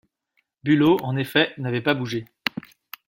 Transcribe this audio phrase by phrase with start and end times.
[0.65, 2.25] Bülow en effet n’avait pas bougé.